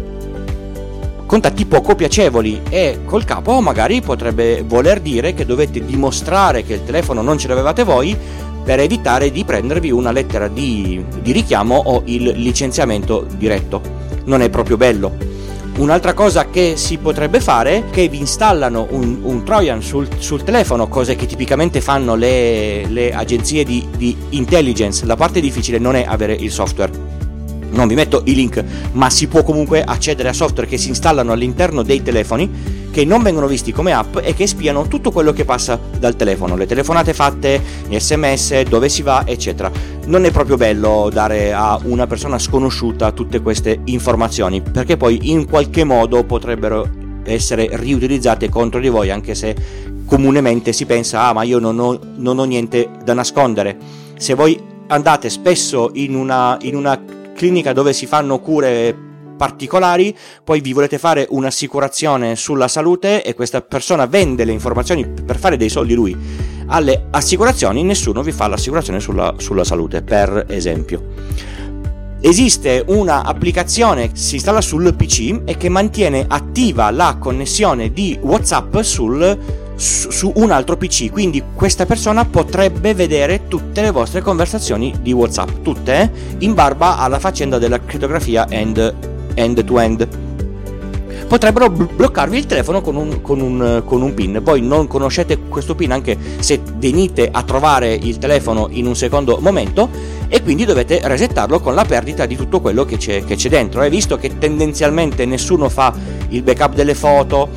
contatti 1.25 1.65
poco 1.65 1.95
piacevoli 1.95 2.61
e 2.69 2.99
col 3.05 3.23
capo 3.23 3.59
magari 3.61 4.01
potrebbe 4.01 4.63
voler 4.67 4.99
dire 4.99 5.33
che 5.33 5.45
dovete 5.45 5.83
dimostrare 5.83 6.63
che 6.63 6.73
il 6.73 6.83
telefono 6.83 7.21
non 7.21 7.37
ce 7.39 7.47
l'avevate 7.47 7.83
voi 7.83 8.15
per 8.63 8.79
evitare 8.81 9.31
di 9.31 9.43
prendervi 9.43 9.89
una 9.89 10.11
lettera 10.11 10.47
di, 10.47 11.03
di 11.21 11.31
richiamo 11.31 11.75
o 11.75 12.03
il 12.05 12.33
licenziamento 12.35 13.25
diretto. 13.35 13.81
Non 14.25 14.41
è 14.41 14.49
proprio 14.49 14.77
bello. 14.77 15.31
Un'altra 15.77 16.13
cosa 16.13 16.49
che 16.49 16.73
si 16.75 16.97
potrebbe 16.97 17.39
fare 17.39 17.77
è 17.77 17.89
che 17.89 18.07
vi 18.07 18.19
installano 18.19 18.87
un, 18.91 19.19
un 19.23 19.43
Trojan 19.43 19.81
sul, 19.81 20.07
sul, 20.19 20.43
telefono, 20.43 20.87
cose 20.87 21.15
che 21.15 21.25
tipicamente 21.25 21.81
fanno 21.81 22.15
le, 22.15 22.85
le 22.87 23.13
agenzie 23.13 23.63
di, 23.63 23.87
di 23.95 24.15
intelligence. 24.29 25.05
La 25.05 25.15
parte 25.15 25.39
difficile 25.39 25.79
non 25.79 25.95
è 25.95 26.03
avere 26.07 26.33
il 26.33 26.51
software 26.51 27.20
non 27.71 27.87
vi 27.87 27.95
metto 27.95 28.21
i 28.25 28.35
link, 28.35 28.63
ma 28.93 29.09
si 29.09 29.27
può 29.27 29.43
comunque 29.43 29.83
accedere 29.83 30.29
a 30.29 30.33
software 30.33 30.67
che 30.67 30.77
si 30.77 30.89
installano 30.89 31.31
all'interno 31.31 31.83
dei 31.83 32.01
telefoni 32.01 32.79
che 32.91 33.05
non 33.05 33.23
vengono 33.23 33.47
visti 33.47 33.71
come 33.71 33.93
app 33.93 34.17
e 34.21 34.33
che 34.33 34.45
spiano 34.45 34.87
tutto 34.87 35.11
quello 35.11 35.31
che 35.31 35.45
passa 35.45 35.79
dal 35.97 36.15
telefono, 36.15 36.57
le 36.57 36.67
telefonate 36.67 37.13
fatte, 37.13 37.61
gli 37.87 37.97
sms, 37.97 38.63
dove 38.63 38.89
si 38.89 39.01
va, 39.01 39.23
eccetera. 39.25 39.71
Non 40.05 40.25
è 40.25 40.31
proprio 40.31 40.57
bello 40.57 41.09
dare 41.11 41.53
a 41.53 41.79
una 41.83 42.05
persona 42.05 42.37
sconosciuta 42.37 43.11
tutte 43.13 43.39
queste 43.39 43.79
informazioni, 43.85 44.61
perché 44.61 44.97
poi 44.97 45.31
in 45.31 45.47
qualche 45.47 45.85
modo 45.85 46.23
potrebbero 46.25 46.87
essere 47.23 47.69
riutilizzate 47.71 48.49
contro 48.49 48.79
di 48.79 48.89
voi, 48.89 49.09
anche 49.09 49.35
se 49.35 49.55
comunemente 50.05 50.73
si 50.73 50.85
pensa, 50.85 51.27
ah 51.27 51.33
ma 51.33 51.43
io 51.43 51.59
non 51.59 51.79
ho, 51.79 51.97
non 52.17 52.37
ho 52.39 52.43
niente 52.43 52.89
da 53.03 53.13
nascondere. 53.13 53.77
Se 54.17 54.33
voi 54.33 54.59
andate 54.87 55.29
spesso 55.29 55.91
in 55.93 56.15
una, 56.15 56.57
in 56.61 56.75
una 56.75 56.99
clinica 57.41 57.73
dove 57.73 57.91
si 57.91 58.05
fanno 58.05 58.37
cure 58.37 58.95
particolari, 59.35 60.15
poi 60.43 60.61
vi 60.61 60.73
volete 60.73 60.99
fare 60.99 61.25
un'assicurazione 61.27 62.35
sulla 62.35 62.67
salute 62.67 63.23
e 63.23 63.33
questa 63.33 63.61
persona 63.61 64.05
vende 64.05 64.45
le 64.45 64.51
informazioni 64.51 65.07
per 65.07 65.39
fare 65.39 65.57
dei 65.57 65.67
soldi 65.67 65.95
lui 65.95 66.15
alle 66.67 67.07
assicurazioni, 67.09 67.81
nessuno 67.81 68.21
vi 68.21 68.31
fa 68.31 68.45
l'assicurazione 68.45 68.99
sulla, 68.99 69.33
sulla 69.39 69.63
salute, 69.63 70.03
per 70.03 70.45
esempio. 70.49 71.13
Esiste 72.21 72.83
un'applicazione 72.85 74.11
che 74.11 74.17
si 74.17 74.35
installa 74.35 74.61
sul 74.61 74.93
PC 74.93 75.41
e 75.43 75.57
che 75.57 75.67
mantiene 75.67 76.23
attiva 76.27 76.91
la 76.91 77.17
connessione 77.19 77.91
di 77.91 78.19
WhatsApp 78.21 78.81
sul, 78.81 79.39
su, 79.81 80.11
su, 80.11 80.31
un 80.35 80.51
altro 80.51 80.77
PC, 80.77 81.09
quindi 81.09 81.43
questa 81.55 81.87
persona 81.87 82.23
potrebbe 82.23 82.93
vedere 82.93 83.47
tutte 83.47 83.81
le 83.81 83.89
vostre 83.89 84.21
conversazioni 84.21 84.93
di 85.01 85.11
WhatsApp, 85.11 85.63
tutte 85.63 86.01
eh, 86.01 86.09
in 86.39 86.53
barba 86.53 86.97
alla 86.97 87.17
faccenda 87.17 87.57
della 87.57 87.79
crittografia 87.83 88.47
end, 88.47 88.93
end 89.33 89.63
to 89.63 89.79
end 89.79 90.07
potrebbero 91.31 91.69
bloccarvi 91.69 92.37
il 92.37 92.45
telefono 92.45 92.81
con 92.81 92.97
un, 92.97 93.21
con, 93.21 93.39
un, 93.39 93.83
con 93.85 94.01
un, 94.01 94.13
pin. 94.13 94.41
Voi 94.43 94.59
non 94.61 94.87
conoscete 94.87 95.39
questo 95.47 95.75
pin 95.75 95.93
anche 95.93 96.17
se 96.39 96.59
venite 96.75 97.29
a 97.31 97.43
trovare 97.43 97.93
il 97.93 98.17
telefono 98.17 98.67
in 98.71 98.85
un 98.85 98.97
secondo 98.97 99.37
momento 99.39 99.87
e 100.27 100.43
quindi 100.43 100.65
dovete 100.65 100.99
resettarlo 101.01 101.61
con 101.61 101.73
la 101.73 101.85
perdita 101.85 102.25
di 102.25 102.35
tutto 102.35 102.59
quello 102.59 102.83
che 102.83 102.97
c'è, 102.97 103.23
che 103.23 103.35
c'è 103.35 103.47
dentro. 103.47 103.81
E 103.81 103.89
visto 103.89 104.17
che 104.17 104.37
tendenzialmente 104.39 105.25
nessuno 105.25 105.69
fa 105.69 105.93
il 106.31 106.43
backup 106.43 106.73
delle 106.73 106.95
foto, 106.95 107.47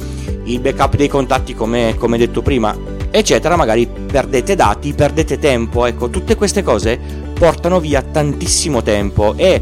il 0.44 0.60
backup 0.60 0.94
dei 0.96 1.08
contatti 1.08 1.54
come, 1.54 1.94
come 1.98 2.18
detto 2.18 2.42
prima, 2.42 2.76
eccetera, 3.10 3.56
magari 3.56 3.86
perdete 3.86 4.54
dati, 4.54 4.92
perdete 4.92 5.38
tempo. 5.38 5.86
Ecco, 5.86 6.10
tutte 6.10 6.36
queste 6.36 6.62
cose 6.62 6.98
portano 7.32 7.80
via 7.80 8.02
tantissimo 8.02 8.82
tempo 8.82 9.34
e 9.36 9.60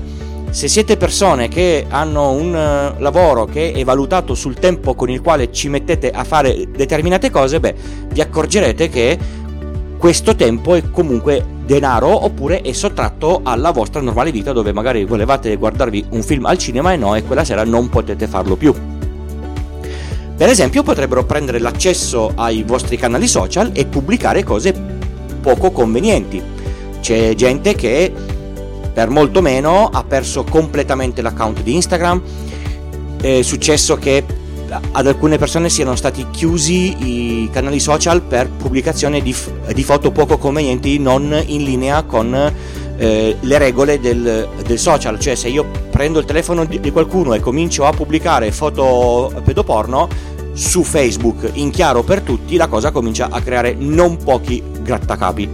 se 0.51 0.69
siete 0.69 0.99
persone 0.99 1.49
che 1.49 1.87
hanno 1.89 2.31
un 2.33 2.49
uh, 2.49 3.01
lavoro 3.01 3.47
che 3.47 3.73
è 3.73 3.85
valutato 3.85 4.35
sul 4.35 4.55
tempo 4.55 4.95
con 4.95 5.09
il 5.09 5.23
quale 5.23 5.51
ci 5.51 5.69
mettete 5.69 6.11
a 6.11 6.25
fare 6.25 6.67
determinate 6.71 7.31
cose, 7.31 7.59
beh, 7.59 7.75
vi 8.13 8.21
accorgerete 8.21 8.91
che 8.91 9.19
questo 9.97 10.35
tempo 10.35 10.75
è 10.75 10.91
comunque 10.91 11.43
denaro 11.65 12.25
oppure 12.25 12.61
è 12.61 12.73
sottratto 12.73 13.41
alla 13.45 13.71
vostra 13.71 14.03
normale 14.03 14.31
vita 14.31 14.53
dove 14.53 14.73
magari 14.73 15.05
volevate 15.05 15.57
guardarvi 15.57 16.07
un 16.11 16.23
film 16.23 16.45
al 16.45 16.59
cinema 16.59 16.93
e 16.93 16.97
no 16.97 17.15
e 17.15 17.23
quella 17.23 17.45
sera 17.45 17.65
non 17.65 17.89
potete 17.89 18.27
farlo 18.27 18.57
più. 18.57 18.92
Per 20.43 20.51
esempio 20.51 20.83
potrebbero 20.83 21.25
prendere 21.25 21.61
l'accesso 21.61 22.33
ai 22.35 22.65
vostri 22.65 22.97
canali 22.97 23.29
social 23.29 23.71
e 23.73 23.87
pubblicare 23.87 24.43
cose 24.43 24.75
poco 25.41 25.71
convenienti. 25.71 26.43
C'è 27.01 27.33
gente 27.37 27.77
che 27.77 28.13
per 28.93 29.09
molto 29.09 29.41
meno 29.41 29.87
ha 29.87 30.03
perso 30.03 30.43
completamente 30.43 31.23
l'account 31.23 31.63
di 31.63 31.77
Instagram. 31.77 32.21
È 33.21 33.41
successo 33.43 33.95
che 33.99 34.25
ad 34.91 35.07
alcune 35.07 35.39
persone 35.39 35.71
siano 35.71 35.95
stati 35.95 36.27
chiusi 36.33 37.45
i 37.45 37.51
canali 37.53 37.79
social 37.79 38.21
per 38.21 38.51
pubblicazione 38.51 39.23
di, 39.23 39.33
di 39.73 39.85
foto 39.85 40.11
poco 40.11 40.39
convenienti, 40.39 40.99
non 40.99 41.41
in 41.47 41.63
linea 41.63 42.03
con 42.03 42.35
eh, 42.97 43.37
le 43.39 43.59
regole 43.59 44.01
del, 44.01 44.49
del, 44.67 44.79
social. 44.81 45.21
Cioè, 45.21 45.37
se 45.37 45.49
io 45.51 45.71
prendo 46.03 46.19
il 46.19 46.27
telefono 46.27 46.65
di, 46.65 46.91
qualcuno 46.91 47.33
e 47.33 47.39
comincio 47.39 47.87
a 47.87 47.93
pubblicare 47.93 48.51
foto 48.51 49.33
pedoporno 49.45 50.09
su 50.53 50.83
Facebook 50.83 51.51
in 51.53 51.71
chiaro 51.71 52.03
per 52.03 52.23
tutti, 52.23 52.57
la 52.57 52.67
cosa 52.67 52.91
comincia 52.91 53.29
a 53.31 53.41
creare 53.41 53.77
non 53.79 54.17
pochi 54.17 54.61
grattacapi. 54.81 55.49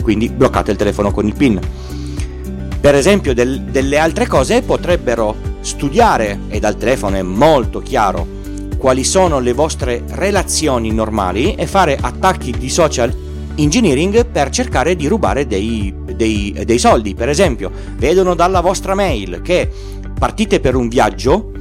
Quindi 0.00 0.28
bloccate 0.28 0.70
il 0.70 0.76
telefono 0.76 1.10
con 1.10 1.26
il 1.26 1.34
PIN. 1.34 1.58
Per 2.80 2.94
esempio 2.94 3.34
del, 3.34 3.62
delle 3.62 3.98
altre 3.98 4.28
cose 4.28 4.62
potrebbero 4.62 5.34
studiare, 5.58 6.38
e 6.50 6.60
dal 6.60 6.76
telefono 6.76 7.16
è 7.16 7.22
molto 7.22 7.80
chiaro, 7.80 8.24
quali 8.78 9.02
sono 9.02 9.40
le 9.40 9.52
vostre 9.52 10.04
relazioni 10.10 10.92
normali 10.92 11.56
e 11.56 11.66
fare 11.66 11.98
attacchi 12.00 12.52
di 12.52 12.68
social 12.68 13.12
engineering 13.56 14.24
per 14.24 14.50
cercare 14.50 14.94
di 14.94 15.08
rubare 15.08 15.48
dei, 15.48 15.92
dei, 16.20 16.54
dei 16.66 16.78
soldi. 16.78 17.14
Per 17.14 17.30
esempio, 17.30 17.70
vedono 17.96 18.34
dalla 18.34 18.60
vostra 18.60 18.94
mail 18.94 19.40
che 19.40 19.68
partite 20.18 20.60
per 20.60 20.74
un 20.74 20.88
viaggio, 20.88 21.52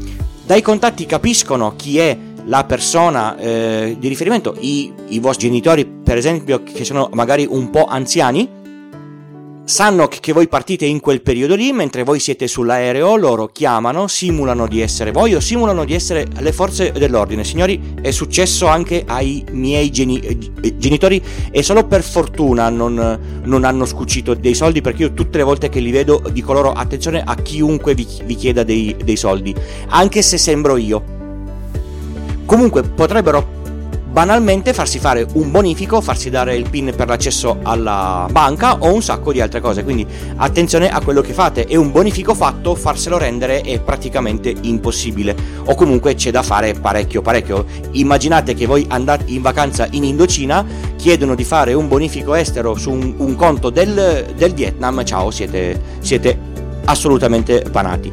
dai 0.46 0.62
contatti 0.62 1.06
capiscono 1.06 1.76
chi 1.78 1.98
è 2.00 2.18
la 2.46 2.66
persona 2.66 3.38
eh, 3.38 3.96
di 3.98 4.08
riferimento, 4.10 4.56
i, 4.60 4.92
i 5.10 5.20
vostri 5.20 5.48
genitori 5.48 5.86
per 5.86 6.18
esempio 6.18 6.64
che 6.64 6.84
sono 6.84 7.10
magari 7.14 7.48
un 7.50 7.70
po' 7.70 7.86
anziani, 7.86 8.50
sanno 9.70 10.08
che 10.08 10.34
voi 10.34 10.48
partite 10.48 10.86
in 10.86 11.00
quel 11.00 11.22
periodo 11.22 11.54
lì, 11.54 11.72
mentre 11.72 12.04
voi 12.04 12.20
siete 12.20 12.48
sull'aereo, 12.48 13.16
loro 13.16 13.46
chiamano, 13.46 14.08
simulano 14.08 14.68
di 14.68 14.82
essere 14.82 15.12
voi 15.12 15.36
o 15.36 15.40
simulano 15.40 15.86
di 15.86 15.94
essere 15.94 16.26
le 16.40 16.52
forze 16.52 16.92
dell'ordine. 16.92 17.44
Signori, 17.44 17.80
è 18.02 18.10
successo 18.10 18.66
anche 18.66 19.04
ai 19.06 19.46
miei 19.52 19.92
geni- 19.92 20.20
eh, 20.22 20.76
genitori 20.76 21.22
e 21.52 21.62
solo 21.62 21.86
per 21.86 22.02
fortuna 22.02 22.70
non, 22.70 23.42
non, 23.44 23.64
hanno 23.64 23.86
scucito 23.86 24.34
dei 24.34 24.56
soldi 24.56 24.82
perché 24.82 25.04
io 25.04 25.14
tutte 25.14 25.38
le 25.38 25.44
volte 25.44 25.70
che 25.70 25.80
li 25.80 25.92
vedo 25.92 26.24
dico 26.32 26.52
loro 26.52 26.72
attenzione 26.72 27.22
a 27.24 27.36
chiunque 27.36 27.94
vi, 27.94 28.08
vi 28.26 28.36
chieda 28.36 28.64
dei, 28.64 28.96
dei 29.04 29.18
soldi, 29.18 29.54
anche 29.90 30.24
se 30.24 30.40
sembro 30.40 30.78
io. 30.78 31.18
Comunque 32.46 32.82
potrebbero 32.82 33.58
banalmente 34.10 34.74
farsi 34.74 34.98
fare 34.98 35.26
un 35.34 35.52
bonifico, 35.52 36.02
farsi 36.02 36.30
dare 36.30 36.56
il 36.56 36.68
PIN 36.68 36.94
per 36.96 37.08
l'accesso 37.08 37.60
alla 37.62 38.28
banca 38.32 38.78
o 38.80 38.92
un 38.92 39.02
sacco 39.02 39.32
di 39.32 39.40
altre 39.40 39.62
cose. 39.62 39.84
Quindi 39.84 40.06
attenzione 40.36 40.90
a 40.90 41.00
quello 41.02 41.22
che 41.22 41.34
fate. 41.34 41.66
E 41.66 41.78
un 41.78 41.92
bonifico 41.92 42.34
fatto, 42.34 42.76
farselo 42.76 43.18
rendere 43.18 43.62
è 43.62 43.80
praticamente 43.80 44.54
impossibile. 44.62 45.36
O 45.66 45.76
comunque 45.76 46.16
c'è 46.16 46.32
da 46.32 46.42
fare 46.42 46.74
parecchio, 46.74 47.22
parecchio. 47.22 47.66
Immaginate 47.92 48.54
che 48.56 48.66
voi 48.66 48.86
andate 48.90 49.26
in 49.28 49.42
vacanza 49.42 49.88
in 49.92 50.04
Indocina, 50.04 50.66
chiedono 50.96 51.36
di 51.36 51.44
fare 51.44 51.74
un 51.74 51.88
bonifico 51.88 52.34
estero 52.34 52.76
su 52.76 52.92
un, 52.92 53.14
un 53.18 53.36
conto 53.36 53.70
del, 53.70 54.34
del, 54.36 54.54
Vietnam. 54.54 55.04
Ciao, 55.06 55.30
siete, 55.30 55.80
siete 56.00 56.38
assolutamente 56.86 57.64
panati. 57.72 58.12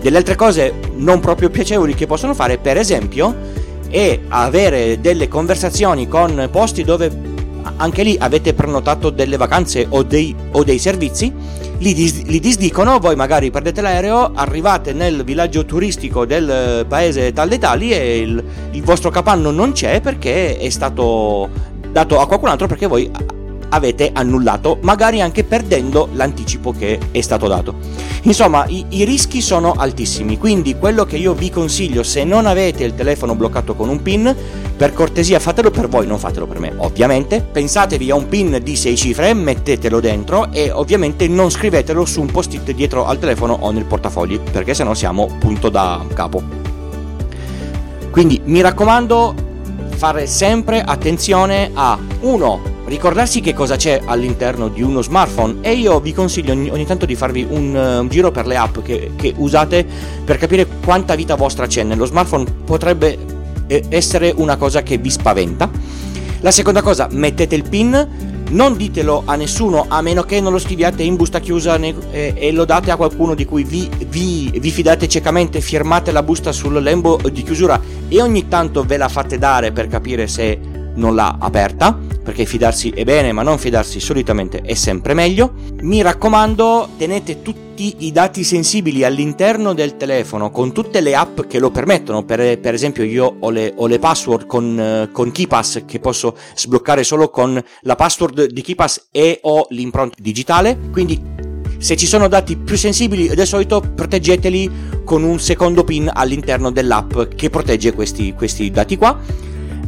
Delle 0.00 0.16
altre 0.16 0.34
cose 0.34 0.72
non 0.94 1.20
proprio 1.20 1.50
piacevoli 1.50 1.94
che 1.94 2.06
possono 2.06 2.32
fare, 2.32 2.58
per 2.58 2.78
esempio 2.78 3.64
e 3.88 4.22
avere 4.28 5.00
delle 5.00 5.28
conversazioni 5.28 6.08
con 6.08 6.48
posti 6.50 6.84
dove 6.84 7.34
anche 7.76 8.02
lì 8.02 8.16
avete 8.18 8.54
prenotato 8.54 9.10
delle 9.10 9.36
vacanze 9.36 9.86
o 9.88 10.02
dei, 10.02 10.34
o 10.52 10.62
dei 10.62 10.78
servizi, 10.78 11.32
li, 11.78 11.92
dis, 11.92 12.22
li, 12.24 12.40
disdicono, 12.40 12.98
voi 12.98 13.16
magari 13.16 13.50
perdete 13.50 13.80
l'aereo, 13.80 14.32
arrivate 14.34 14.92
nel 14.92 15.24
villaggio 15.24 15.64
turistico 15.64 16.24
del 16.24 16.86
paese 16.88 17.32
tal 17.32 17.48
dei 17.48 17.58
tali 17.58 17.90
e 17.90 18.18
il, 18.18 18.44
il 18.70 18.82
vostro 18.82 19.10
capanno 19.10 19.50
non 19.50 19.72
c'è 19.72 20.00
perché 20.00 20.56
è 20.56 20.68
stato 20.70 21.48
dato 21.90 22.20
a 22.20 22.26
qualcun 22.26 22.48
altro 22.48 22.66
perché 22.66 22.86
voi 22.86 23.10
avete 23.68 24.10
annullato, 24.12 24.78
magari 24.82 25.20
anche 25.20 25.44
perdendo 25.44 26.08
l'anticipo 26.12 26.72
che 26.72 26.98
è 27.10 27.20
stato 27.20 27.48
dato. 27.48 27.74
Insomma, 28.26 28.66
i, 28.66 28.84
i, 28.88 29.04
rischi 29.04 29.40
sono 29.40 29.74
altissimi, 29.76 30.36
quindi 30.36 30.76
quello 30.76 31.04
che 31.04 31.16
io 31.16 31.32
vi 31.32 31.48
consiglio, 31.48 32.02
se 32.02 32.24
non 32.24 32.46
avete 32.46 32.82
il 32.82 32.96
telefono 32.96 33.36
bloccato 33.36 33.76
con 33.76 33.88
un 33.88 34.02
PIN, 34.02 34.34
per 34.76 34.92
cortesia 34.92 35.38
fatelo 35.38 35.70
per 35.70 35.86
voi, 35.88 36.08
non 36.08 36.18
fatelo 36.18 36.44
per 36.44 36.58
me, 36.58 36.72
ovviamente. 36.78 37.40
Pensatevi 37.40 38.10
a 38.10 38.16
un 38.16 38.26
PIN 38.26 38.58
di 38.64 38.74
6 38.74 38.96
cifre, 38.96 39.32
mettetelo 39.32 40.00
dentro 40.00 40.50
e 40.50 40.72
ovviamente 40.72 41.28
non 41.28 41.50
scrivetelo 41.50 42.04
su 42.04 42.20
un 42.20 42.26
post-it 42.26 42.68
dietro 42.72 43.06
al 43.06 43.20
telefono 43.20 43.58
o 43.60 43.70
nel 43.70 43.84
portafogli, 43.84 44.40
perché 44.40 44.74
sennò 44.74 44.92
siamo 44.92 45.28
punto 45.38 45.68
da 45.68 46.04
capo. 46.12 46.42
Quindi 48.10 48.40
mi 48.44 48.60
raccomando, 48.60 49.34
fare 49.94 50.26
sempre 50.26 50.82
attenzione 50.82 51.70
a 51.74 51.96
1 52.22 52.75
ricordarsi 52.86 53.40
che 53.40 53.52
cosa 53.52 53.76
c'è 53.76 54.00
all'interno 54.04 54.68
di 54.68 54.82
uno 54.82 55.02
smartphone 55.02 55.56
e 55.60 55.74
io 55.74 56.00
vi 56.00 56.12
consiglio 56.12 56.52
ogni, 56.52 56.70
ogni 56.70 56.86
tanto 56.86 57.06
di 57.06 57.14
farvi 57.14 57.46
un, 57.48 57.74
uh, 57.74 58.00
un, 58.00 58.08
giro 58.08 58.30
per 58.30 58.46
le 58.46 58.56
app 58.56 58.78
che, 58.80 59.12
che, 59.16 59.34
usate 59.36 59.86
per 60.24 60.38
capire 60.38 60.66
quanta 60.84 61.14
vita 61.14 61.34
vostra 61.34 61.66
c'è. 61.66 61.82
Nello 61.82 62.04
smartphone 62.04 62.44
potrebbe 62.64 63.18
eh, 63.66 63.84
essere 63.88 64.32
una 64.36 64.56
cosa 64.56 64.82
che 64.82 64.98
vi 64.98 65.10
spaventa. 65.10 65.68
La 66.40 66.50
seconda 66.50 66.82
cosa 66.82 67.08
mettete 67.10 67.54
il 67.54 67.68
pin 67.68 68.34
non 68.48 68.76
ditelo 68.76 69.22
a 69.24 69.34
nessuno 69.34 69.86
a 69.88 70.00
meno 70.02 70.22
che 70.22 70.40
non 70.40 70.52
lo 70.52 70.58
scriviate 70.58 71.02
in 71.02 71.16
busta 71.16 71.40
chiusa 71.40 71.76
ne- 71.76 71.94
e-, 72.12 72.34
e, 72.36 72.52
lo 72.52 72.64
date 72.64 72.92
a 72.92 72.96
qualcuno 72.96 73.34
di 73.34 73.44
cui 73.44 73.64
vi, 73.64 73.90
vi, 74.08 74.56
vi 74.60 74.70
fidate 74.70 75.08
ciecamente 75.08 75.60
firmate 75.60 76.12
la 76.12 76.22
busta 76.22 76.52
sul 76.52 76.80
lembo 76.80 77.18
di 77.32 77.42
chiusura 77.42 77.80
e 78.06 78.22
ogni 78.22 78.46
tanto 78.46 78.84
ve 78.84 78.96
la 78.96 79.08
fate 79.08 79.38
dare 79.38 79.72
per 79.72 79.88
capire 79.88 80.28
se 80.28 80.60
non 80.94 81.14
l'ha 81.14 81.36
aperta, 81.40 81.98
perché 82.26 82.44
fidarsi 82.44 82.90
è 82.90 83.04
bene, 83.04 83.30
ma 83.30 83.44
non 83.44 83.56
fidarsi 83.56 84.00
solitamente 84.00 84.60
è 84.60 84.74
sempre 84.74 85.14
meglio. 85.14 85.52
Mi 85.82 86.02
raccomando, 86.02 86.88
tenete 86.98 87.40
tutti 87.40 87.94
i 87.98 88.10
dati 88.10 88.42
sensibili 88.42 89.04
all'interno 89.04 89.74
del 89.74 89.96
telefono 89.96 90.50
con 90.50 90.72
tutte 90.72 91.00
le 91.00 91.14
app 91.14 91.42
che 91.42 91.60
lo 91.60 91.70
permettono. 91.70 92.24
Per, 92.24 92.58
per 92.58 92.74
esempio, 92.74 93.04
io 93.04 93.36
ho 93.38 93.50
le, 93.50 93.72
ho 93.76 93.86
le 93.86 94.00
password 94.00 94.46
con, 94.46 95.08
con 95.12 95.30
KeePass 95.30 95.84
che 95.86 96.00
posso 96.00 96.36
sbloccare 96.56 97.04
solo 97.04 97.30
con 97.30 97.62
la 97.82 97.94
password 97.94 98.46
di 98.46 98.60
KeePass 98.60 99.06
e 99.12 99.38
ho 99.42 99.66
l'impronta 99.70 100.16
digitale. 100.20 100.76
Quindi 100.90 101.22
Se 101.78 101.96
ci 101.96 102.06
sono 102.06 102.26
dati 102.26 102.56
più 102.56 102.76
sensibili 102.76 103.28
del 103.28 103.46
solito, 103.46 103.80
proteggeteli 103.80 104.70
con 105.04 105.22
un 105.22 105.38
secondo 105.38 105.84
pin 105.84 106.10
all'interno 106.12 106.70
dell'app 106.72 107.34
che 107.36 107.50
protegge 107.50 107.92
questi, 107.92 108.32
questi 108.32 108.70
dati 108.70 108.96
qua. 108.96 109.18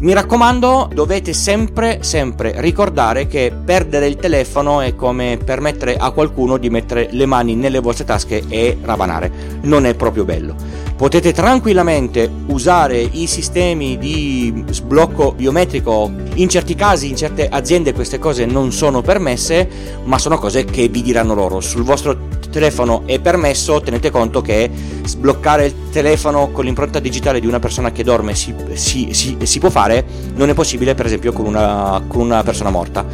Mi 0.01 0.13
raccomando, 0.13 0.89
dovete 0.93 1.33
sempre, 1.33 2.05
sempre 2.05 2.55
ricordare 2.59 3.27
che 3.27 3.53
perdere 3.65 4.07
il 4.07 4.15
telefono 4.15 4.81
è 4.81 4.95
come 4.95 5.41
permettere 5.45 5.97
a 5.97 6.13
qualcuno 6.13 6.57
di 6.57 6.71
mettere 6.71 7.09
le 7.11 7.27
mani 7.27 7.57
nelle 7.57 7.81
vostre 7.81 8.05
tasche 8.05 8.45
e 8.49 8.79
ravanare. 8.81 9.59
Non 9.63 9.87
è 9.87 9.95
proprio 9.95 10.25
bello. 10.25 10.88
Potete 10.99 11.33
tranquillamente 11.33 12.29
usare 12.47 12.99
i 12.99 13.29
sistemi 13.29 13.99
di 13.99 14.65
sblocco 14.71 15.31
biometrico. 15.31 16.11
In 16.35 16.49
certi 16.49 16.75
casi, 16.75 17.09
in 17.09 17.15
certe 17.15 17.47
aziende, 17.49 17.93
queste 17.93 18.19
cose 18.19 18.47
non 18.47 18.73
sono 18.73 19.01
permesse, 19.01 19.69
ma 20.03 20.19
sono 20.19 20.39
cose 20.39 20.65
che 20.65 20.89
vi 20.89 21.01
diranno 21.03 21.35
loro. 21.35 21.61
Sul 21.61 21.85
vostro 21.85 22.27
telefono 22.51 23.03
è 23.07 23.21
permesso, 23.21 23.81
tenete 23.81 24.11
conto 24.11 24.41
che 24.41 24.69
sbloccare 25.05 25.67
il 25.67 25.75
telefono 25.93 26.51
con 26.51 26.65
l'impronta 26.65 26.99
digitale 26.99 27.39
di 27.39 27.47
una 27.47 27.61
persona 27.61 27.93
che 27.93 28.03
dorme 28.03 28.35
si, 28.35 28.53
si, 28.73 29.11
si, 29.13 29.37
si 29.41 29.59
può 29.61 29.71
fare, 29.71 30.05
non 30.35 30.49
è 30.49 30.55
possibile 30.55 30.97
per 30.97 31.07
esempio 31.07 31.33
con 31.33 31.47
una, 31.47 32.03
con 32.09 32.23
una 32.23 32.43
persona 32.43 32.71
morta. 32.71 33.07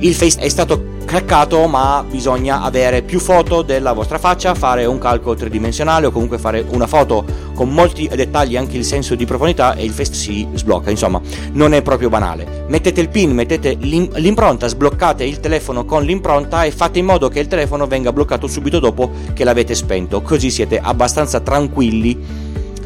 Il 0.00 0.14
face 0.14 0.38
è 0.40 0.48
stato 0.50 0.98
craccato 1.10 1.66
ma 1.66 2.04
bisogna 2.08 2.62
avere 2.62 3.02
più 3.02 3.18
foto 3.18 3.62
della 3.62 3.92
vostra 3.92 4.16
faccia, 4.16 4.54
fare 4.54 4.84
un 4.84 4.98
calcolo 4.98 5.34
tridimensionale 5.34 6.06
o 6.06 6.12
comunque 6.12 6.38
fare 6.38 6.64
una 6.68 6.86
foto 6.86 7.24
con 7.52 7.68
molti 7.68 8.08
dettagli 8.14 8.56
anche 8.56 8.76
il 8.76 8.84
senso 8.84 9.16
di 9.16 9.24
profondità 9.24 9.74
e 9.74 9.82
il 9.82 9.90
face 9.90 10.14
si 10.14 10.46
sblocca, 10.54 10.88
insomma 10.88 11.20
non 11.54 11.74
è 11.74 11.82
proprio 11.82 12.10
banale. 12.10 12.64
Mettete 12.68 13.00
il 13.00 13.08
pin, 13.08 13.32
mettete 13.32 13.76
l'impronta, 13.80 14.68
sbloccate 14.68 15.24
il 15.24 15.40
telefono 15.40 15.84
con 15.84 16.04
l'impronta 16.04 16.62
e 16.62 16.70
fate 16.70 17.00
in 17.00 17.06
modo 17.06 17.28
che 17.28 17.40
il 17.40 17.48
telefono 17.48 17.88
venga 17.88 18.12
bloccato 18.12 18.46
subito 18.46 18.78
dopo 18.78 19.10
che 19.34 19.42
l'avete 19.42 19.74
spento, 19.74 20.22
così 20.22 20.48
siete 20.48 20.78
abbastanza 20.78 21.40
tranquilli 21.40 22.16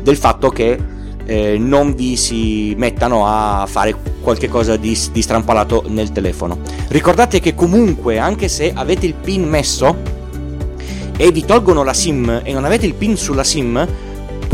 del 0.01 0.17
fatto 0.17 0.49
che 0.49 0.79
eh, 1.27 1.59
non 1.59 1.95
vi 1.95 2.17
si 2.17 2.75
mettano 2.79 3.27
a 3.27 3.67
fare 3.69 4.14
qualche 4.25 4.49
cosa 4.49 4.77
di, 4.77 4.99
di 5.13 5.23
strampalato 5.23 5.85
nel 5.87 6.11
telefono. 6.11 6.59
Ricordate 6.89 7.39
che 7.39 7.55
comunque, 7.55 8.19
anche 8.19 8.49
se 8.49 8.73
avete 8.75 9.07
il 9.07 9.15
pin 9.15 9.49
messo 9.49 9.95
e 11.17 11.31
vi 11.31 11.45
tolgono 11.45 11.85
la 11.85 11.93
SIM 11.93 12.41
e 12.43 12.53
non 12.53 12.65
avete 12.65 12.87
il 12.87 12.95
pin 12.95 13.17
sulla 13.17 13.45
SIM, 13.45 13.87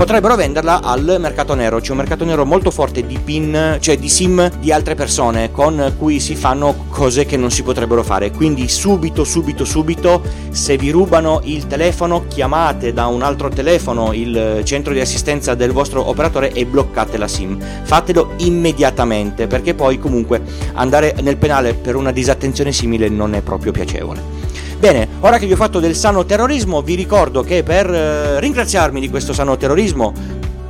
potrebbero 0.01 0.35
venderla 0.35 0.81
al 0.83 1.17
mercato 1.21 1.53
nero. 1.53 1.79
C'è 1.79 1.91
un 1.91 1.99
mercato 1.99 2.25
nero 2.25 2.47
molto 2.47 2.71
forte 2.71 3.07
di 3.07 3.19
pin, 3.23 3.77
cioè 3.81 3.99
di 3.99 4.09
sim 4.09 4.51
di 4.59 4.73
altre 4.73 4.95
persone 4.95 5.51
con 5.51 5.93
cui 5.99 6.21
si 6.21 6.35
fanno 6.37 6.87
cose 6.89 7.27
che 7.27 7.37
non 7.37 7.51
si 7.51 7.63
potrebbero 7.63 8.03
fare. 8.03 8.31
Quindi 8.31 8.67
subito, 8.67 9.25
subito, 9.25 9.67
subito, 9.67 10.23
se 10.49 10.79
vi 10.79 10.89
rubano 10.89 11.43
il 11.45 11.67
telefono, 11.67 12.25
chiamate 12.29 12.95
da 12.95 13.09
un 13.09 13.21
altro 13.21 13.51
telefono 13.51 14.15
il 14.15 14.63
centro 14.65 14.95
di 14.95 15.01
assistenza 15.01 15.55
del 15.55 15.73
vostro 15.73 16.09
operatore 16.09 16.51
e 16.53 16.65
bloccate 16.65 17.19
la 17.19 17.29
sim. 17.29 17.63
Fatelo 17.83 18.33
immediatamente 18.39 19.49
perché 19.49 19.75
poi 19.75 19.99
comunque 19.99 20.41
andare 20.73 21.15
nel 21.21 21.37
penale 21.37 21.75
per 21.75 21.95
una 21.95 22.11
disattenzione 22.11 22.73
simile 22.73 23.11
non 23.11 23.35
è 23.35 23.43
proprio 23.43 23.71
piacevole. 23.71 24.49
Bene, 24.81 25.07
ora 25.21 25.37
che 25.37 25.45
vi 25.45 25.53
ho 25.53 25.57
fatto 25.57 25.79
del 25.79 25.95
sano 25.95 26.25
terrorismo, 26.25 26.81
vi 26.81 26.95
ricordo 26.95 27.43
che 27.43 27.63
per 27.63 27.93
eh, 27.93 28.41
ringraziarmi 28.41 28.99
di 28.99 29.11
questo 29.11 29.35
sano 29.35 29.59
terrorismo 29.59 30.15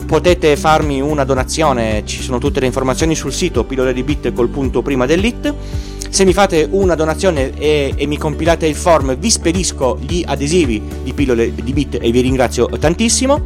potete 0.05 0.57
farmi 0.57 1.01
una 1.01 1.23
donazione, 1.23 2.03
ci 2.05 2.21
sono 2.21 2.39
tutte 2.39 2.59
le 2.59 2.67
informazioni 2.67 3.15
sul 3.15 3.33
sito 3.33 3.63
pillole 3.63 3.93
di 3.93 4.03
bit 4.03 4.33
col 4.33 4.49
punto 4.49 4.83
prima 4.83 5.07
dell'it. 5.07 5.55
Se 6.09 6.25
mi 6.25 6.33
fate 6.33 6.67
una 6.69 6.97
donazione 6.97 7.57
e, 7.57 7.95
e, 7.95 8.07
mi 8.07 8.19
compilate 8.19 8.67
il 8.67 8.75
form, 8.75 9.17
vi 9.17 9.31
spedisco 9.31 9.97
gli 10.01 10.25
adesivi 10.27 10.83
di 11.05 11.13
pillole 11.13 11.55
di 11.55 11.73
bit 11.73 11.99
e 12.03 12.11
vi 12.11 12.21
ringrazio 12.21 12.67
tantissimo. 12.67 13.41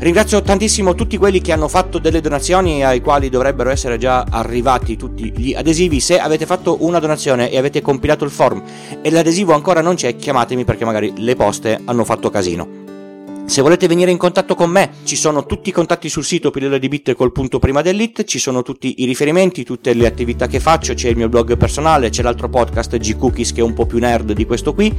Ringrazio 0.00 0.40
tantissimo 0.40 0.94
tutti 0.94 1.18
quelli 1.18 1.42
che 1.42 1.52
hanno 1.52 1.68
fatto 1.68 1.98
delle 1.98 2.22
donazioni 2.22 2.82
ai 2.82 3.02
quali 3.02 3.28
dovrebbero 3.28 3.68
essere 3.68 3.98
già 3.98 4.22
arrivati 4.22 4.96
tutti 4.96 5.30
gli 5.30 5.52
adesivi. 5.52 6.00
Se 6.00 6.18
avete 6.18 6.46
fatto 6.46 6.78
una 6.80 6.98
donazione 6.98 7.50
e 7.50 7.58
avete 7.58 7.82
compilato 7.82 8.24
il 8.24 8.30
form 8.30 8.62
e 9.02 9.10
l'adesivo 9.10 9.52
ancora 9.52 9.82
non 9.82 9.96
c'è, 9.96 10.16
chiamatemi 10.16 10.64
perché 10.64 10.86
magari 10.86 11.12
le 11.16 11.36
poste 11.36 11.78
hanno 11.84 12.04
fatto 12.04 12.30
casino. 12.30 13.44
Se 13.44 13.60
volete 13.60 13.88
venire 13.88 14.10
in 14.10 14.16
contatto 14.16 14.54
con 14.54 14.70
me, 14.70 14.88
ci 15.04 15.16
sono 15.16 15.44
tutti 15.44 15.68
i 15.68 15.72
contatti 15.72 16.08
sul 16.08 16.24
sito 16.24 16.50
pillole 16.50 16.78
di 16.78 16.88
bit 16.88 17.12
col 17.14 17.32
punto 17.32 17.58
prima 17.58 17.82
dell'it, 17.82 18.24
ci 18.24 18.38
sono 18.38 18.62
tutti 18.62 19.02
i 19.02 19.04
riferimenti, 19.04 19.64
tutte 19.64 19.92
le 19.92 20.06
attività 20.06 20.46
che 20.46 20.60
faccio, 20.60 20.94
c'è 20.94 21.10
il 21.10 21.16
mio 21.16 21.28
blog 21.28 21.58
personale, 21.58 22.08
c'è 22.08 22.22
l'altro 22.22 22.48
podcast 22.48 22.96
G 22.96 23.18
Cookies 23.18 23.52
che 23.52 23.60
è 23.60 23.64
un 23.64 23.74
po' 23.74 23.84
più 23.84 23.98
nerd 23.98 24.32
di 24.32 24.46
questo 24.46 24.72
qui 24.72 24.96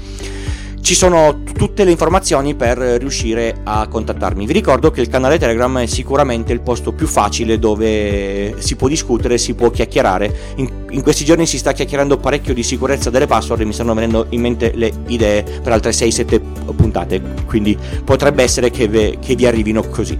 ci 0.81 0.95
sono 0.95 1.43
tutte 1.43 1.83
le 1.83 1.91
informazioni 1.91 2.55
per 2.55 2.77
riuscire 2.77 3.61
a 3.63 3.87
contattarmi. 3.87 4.45
Vi 4.45 4.53
ricordo 4.53 4.91
che 4.91 5.01
il 5.01 5.07
canale 5.07 5.37
Telegram 5.37 5.79
è 5.79 5.85
sicuramente 5.85 6.51
il 6.53 6.61
posto 6.61 6.91
più 6.91 7.07
facile 7.07 7.59
dove 7.59 8.55
si 8.57 8.75
può 8.75 8.87
discutere, 8.87 9.37
si 9.37 9.53
può 9.53 9.69
chiacchierare. 9.69 10.53
In, 10.55 10.69
in 10.89 11.01
questi 11.01 11.23
giorni 11.23 11.45
si 11.45 11.57
sta 11.57 11.71
chiacchierando 11.71 12.17
parecchio 12.17 12.53
di 12.53 12.63
sicurezza 12.63 13.09
delle 13.09 13.27
password 13.27 13.61
e 13.61 13.65
mi 13.65 13.73
stanno 13.73 13.93
venendo 13.93 14.25
in 14.29 14.41
mente 14.41 14.71
le 14.75 14.91
idee 15.07 15.43
per 15.43 15.71
altre 15.71 15.91
6-7 15.91 16.41
puntate, 16.75 17.21
quindi 17.45 17.77
potrebbe 18.03 18.43
essere 18.43 18.71
che, 18.71 18.87
ve, 18.87 19.17
che 19.21 19.35
vi 19.35 19.45
arrivino 19.45 19.83
così. 19.83 20.17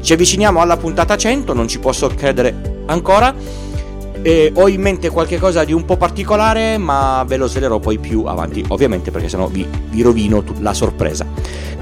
Ci 0.00 0.12
avviciniamo 0.12 0.60
alla 0.60 0.76
puntata 0.76 1.16
100, 1.16 1.52
non 1.52 1.68
ci 1.68 1.78
posso 1.78 2.08
credere 2.08 2.82
ancora 2.86 3.34
eh, 4.22 4.52
ho 4.54 4.68
in 4.68 4.80
mente 4.80 5.10
qualche 5.10 5.38
cosa 5.38 5.64
di 5.64 5.72
un 5.72 5.84
po' 5.84 5.96
particolare, 5.96 6.78
ma 6.78 7.24
ve 7.26 7.36
lo 7.36 7.46
svelerò 7.46 7.78
poi 7.78 7.98
più 7.98 8.24
avanti, 8.24 8.64
ovviamente, 8.68 9.10
perché 9.10 9.28
sennò 9.28 9.46
vi, 9.46 9.66
vi 9.90 10.02
rovino 10.02 10.42
la 10.60 10.74
sorpresa. 10.74 11.26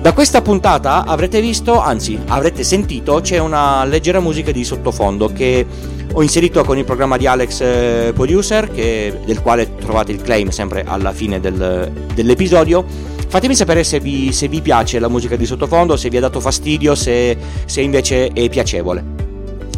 Da 0.01 0.13
questa 0.13 0.43
puntata 0.43 1.05
avrete 1.05 1.41
visto, 1.41 1.81
anzi 1.81 2.19
avrete 2.27 2.63
sentito, 2.63 3.21
c'è 3.23 3.39
una 3.39 3.85
leggera 3.85 4.21
musica 4.21 4.53
di 4.53 4.63
sottofondo 4.63 5.33
che 5.33 5.67
ho 6.13 6.23
inserito 6.23 6.63
con 6.65 6.79
il 6.79 6.85
programma 6.85 7.17
di 7.17 7.27
Alex 7.27 7.61
eh, 7.61 8.13
Producer, 8.15 8.71
che, 8.71 9.19
del 9.25 9.43
quale 9.43 9.75
trovate 9.77 10.13
il 10.13 10.23
claim 10.23 10.51
sempre 10.51 10.85
alla 10.87 11.13
fine 11.13 11.41
del, 11.41 11.91
dell'episodio. 12.15 12.85
Fatemi 13.29 13.57
sapere 13.57 13.83
se 13.83 13.99
vi, 13.99 14.33
se 14.33 14.47
vi, 14.49 14.61
piace 14.61 14.99
la 14.99 15.09
musica 15.09 15.35
di 15.35 15.45
sottofondo, 15.45 15.97
se 15.97 16.09
vi 16.09 16.19
ha 16.19 16.21
dato 16.21 16.41
fastidio, 16.41 16.95
se, 16.95 17.37
se 17.65 17.81
invece 17.81 18.29
è 18.29 18.49
piacevole. 18.49 19.16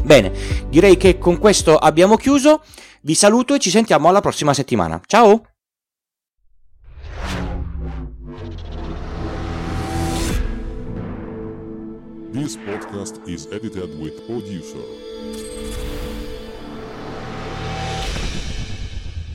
Bene, 0.08 0.32
direi 0.70 0.96
che 0.96 1.18
con 1.18 1.36
questo 1.36 1.76
abbiamo 1.76 2.16
chiuso. 2.16 2.62
Vi 3.02 3.14
saluto 3.14 3.52
e 3.52 3.58
ci 3.58 3.68
sentiamo 3.68 4.08
alla 4.08 4.22
prossima 4.22 4.54
settimana. 4.54 4.98
Ciao! 5.04 5.44
This 12.32 12.56
podcast 12.56 13.20
is 13.26 13.48
edited 13.52 14.00
with 14.00 14.24
producer. 14.24 14.80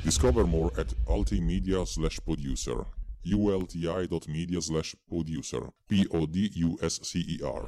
Discover 0.03 0.47
more 0.47 0.71
at 0.75 0.91
ultimedia 1.05 1.85
slash 1.85 2.19
producer. 2.19 2.83
ulti.media 3.23 4.59
slash 4.59 4.95
producer. 5.07 5.71
P-O-D-U-S-C-E-R. 5.87 7.67